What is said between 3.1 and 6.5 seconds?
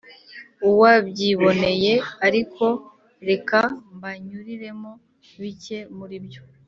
reka mbanyuriremo bike muri byo: